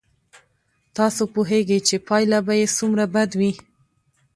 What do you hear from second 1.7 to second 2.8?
چې پایله به یې